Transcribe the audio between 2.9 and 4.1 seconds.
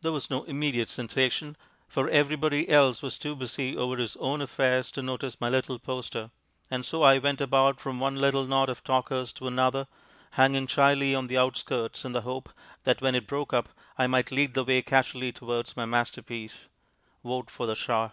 was too busy over